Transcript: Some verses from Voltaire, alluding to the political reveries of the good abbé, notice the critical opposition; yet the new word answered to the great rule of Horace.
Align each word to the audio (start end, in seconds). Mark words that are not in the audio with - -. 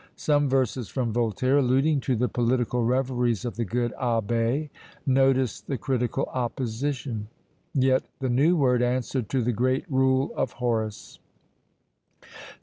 Some 0.15 0.49
verses 0.49 0.89
from 0.89 1.13
Voltaire, 1.13 1.59
alluding 1.59 1.99
to 1.99 2.15
the 2.15 2.27
political 2.27 2.83
reveries 2.83 3.45
of 3.45 3.55
the 3.55 3.65
good 3.65 3.93
abbé, 4.01 4.71
notice 5.05 5.61
the 5.61 5.77
critical 5.77 6.23
opposition; 6.33 7.27
yet 7.75 8.01
the 8.17 8.27
new 8.29 8.57
word 8.57 8.81
answered 8.81 9.29
to 9.29 9.43
the 9.43 9.51
great 9.53 9.85
rule 9.91 10.33
of 10.35 10.53
Horace. 10.53 11.19